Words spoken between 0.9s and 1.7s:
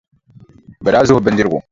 daa zuhi o bindirigu.